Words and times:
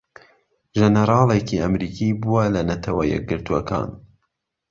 ژەنەڕاڵێکی 0.77 1.61
ئەمریکی 1.63 2.11
بووە 2.21 2.43
لەنەتەوەیەکگرتوەکان 2.55 3.89